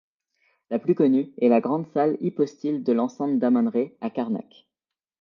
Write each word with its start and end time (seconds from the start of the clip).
La 0.71 0.79
plus 0.79 0.95
connue 0.95 1.31
est 1.39 1.47
la 1.47 1.61
Grande 1.61 1.85
salle 1.93 2.17
hypostyle 2.21 2.83
de 2.83 2.91
l'enceinte 2.91 3.37
d'Amon-Rê 3.37 3.95
à 4.01 4.09
Karnak. 4.09 4.67